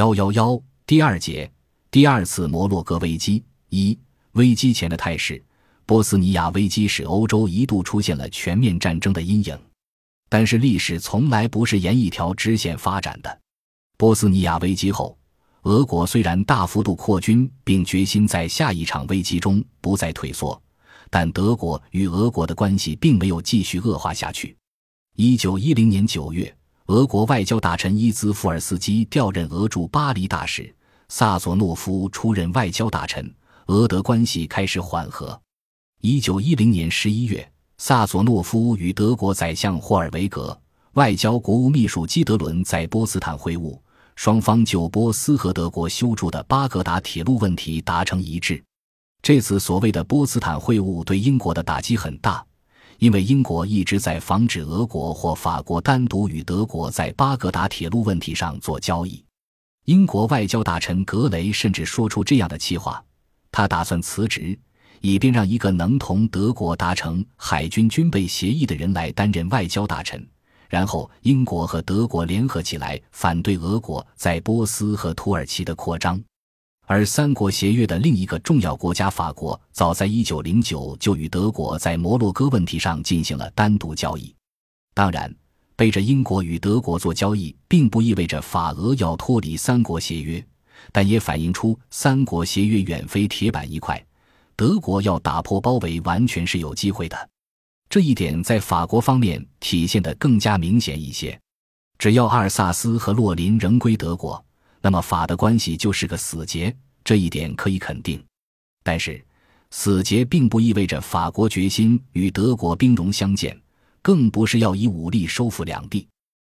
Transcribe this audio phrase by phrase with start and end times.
[0.00, 1.52] 幺幺幺第二节
[1.90, 3.98] 第二次摩洛哥危机一
[4.32, 5.44] 危机前的态势，
[5.84, 9.60] 波斯尼亚危机使欧洲一度出现了全面战争的阴影，
[10.30, 13.40] 但是历史从来不是沿一条直线发展的。
[13.98, 15.18] 波斯尼亚危机后，
[15.64, 20.58] 俄国虽然大幅度扩军，并决心在下一场危机中不再退缩，
[21.10, 24.56] 但德国与俄国的关系并没有继续恶化下去。
[25.16, 26.56] 一九一零年九月。
[26.90, 30.74] 俄国外交大臣伊兹福尔斯基调任俄驻巴黎大使，
[31.08, 33.32] 萨佐诺夫出任外交大臣，
[33.66, 35.40] 俄德关系开始缓和。
[36.00, 37.48] 一九一零年十一月，
[37.78, 40.60] 萨佐诺夫与德国宰相霍尔维格、
[40.94, 43.78] 外交国务秘书基德伦在波茨坦会晤，
[44.16, 48.60] 双方就波斯和德国修筑的巴格达铁路问题达成一致。
[49.22, 52.44] 这次所谓的波茨坦会晤对英国的打击很大。
[53.00, 59.24] 因为英国一直在防止俄国或法国单独与德国在巴格达铁路问题上做交易，
[59.86, 63.02] 英国外交大臣格雷甚至说出这样的气话：
[63.50, 64.56] 他打算辞职，
[65.00, 70.22] 以便让一个能同德国达成海军军备协议的人来担任外交大臣，
[70.68, 76.20] 然后英国和德国联合起来反对俄国在波斯和土耳其的扩张。
[76.90, 84.34] 而三国协约的另一个重要国家法国，早在一九零九就与德国在摩洛哥问题上进行了单独交易。
[84.92, 85.32] 当然，
[85.76, 90.44] 背着英国与德国做交易，并不意味着法俄要脱离三国协约，
[90.90, 94.04] 但也反映出三国协约远非铁板一块，
[94.56, 97.16] 德国要打破包围完全是有机会的。
[97.88, 101.40] 这一点在法国方面体现得更加明显一些。
[101.98, 104.44] 只要阿尔萨斯和洛林仍归德国。
[104.82, 108.22] 那么法的关系就是个死结，这一点可以肯定。
[108.82, 109.22] 但是，
[109.70, 113.58] 死结并不意味着法国决心与德国兵戎相见，
[114.02, 116.08] 更不是要以武力收复两地。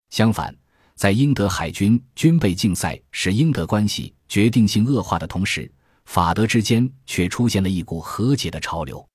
[0.10, 0.56] 相反，
[0.96, 5.70] 在英德海军军备竞赛使英德关系决定性恶化的同时，
[6.06, 9.06] 法德之间却出现了一股和解的潮流。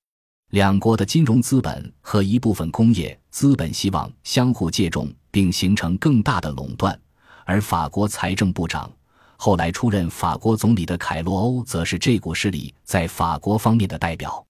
[0.50, 6.99] 两国的金融资本和一部分工业资本希望相互借重，并形成更大的垄断，
[7.48, 8.91] 而法国财政部长。
[9.38, 14.44] 后来出任法国总理的凯洛欧，则是这股势力在法国方面的代表。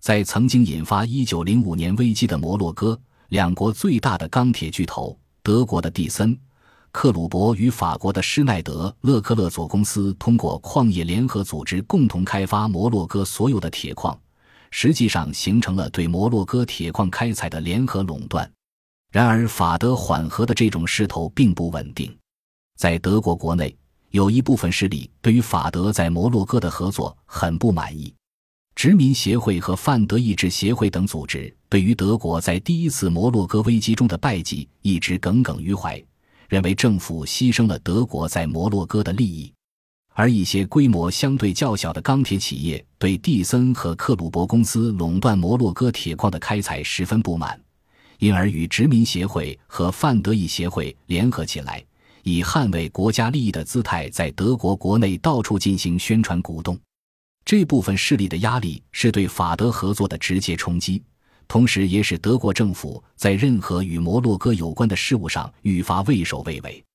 [0.00, 2.96] 在曾经引发1905年危机的摩洛哥，
[3.30, 6.38] 两国最大的钢铁巨头德国的蒂森、
[6.92, 14.16] 克鲁伯与法国的施耐德勒克勒佐公司，通过矿业联合组织共同开发摩洛哥所有的铁矿，
[14.70, 18.48] 实际上形成了对摩洛哥铁矿开采的联合垄断。
[19.10, 22.16] 然而，法德缓和的这种势头并不稳定，
[22.76, 23.76] 在德国国内。
[24.12, 28.14] 有一部分势力对于法德在摩洛哥的合作很不满意，
[28.74, 36.02] 殖民协会和泛德意志协会等组织对于德国在第一次摩洛哥危机中的败绩一直耿耿于怀，
[36.48, 39.52] 认为政府牺牲了德国在摩洛哥的利益。
[40.14, 47.60] 而一些规模相对较小的钢铁企业对蒂森和克鲁伯公司垄断摩洛哥铁矿的开采十分不满，
[48.18, 51.84] 因而与殖民协会和泛德意协会联合起来。
[52.26, 56.76] 以捍卫国家利益的姿态，在德国国内到处进行宣传鼓动。
[57.44, 61.00] 这部分势力的压力是对法德合作的直接冲击，
[61.46, 66.85] 同时也使德国政府在任何与摩洛哥有关的事务上愈发畏首畏尾。